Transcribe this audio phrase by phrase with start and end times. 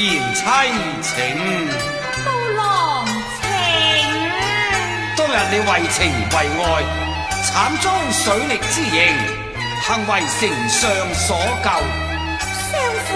[0.00, 0.42] 言妻
[1.02, 1.12] 情。
[2.24, 3.42] 刀郎情。
[5.16, 5.98] 当日你为情
[6.30, 6.34] 为
[6.64, 6.64] 爱，
[7.44, 7.48] 惨
[7.80, 8.94] 遭水力之刑，
[9.84, 10.10] 幸为
[10.40, 10.40] 丞
[10.70, 10.80] 相
[11.14, 11.28] 所
[11.62, 11.68] 救。
[12.70, 12.72] 相
[13.04, 13.08] 府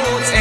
[0.00, 0.37] oh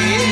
[0.00, 0.29] Yeah.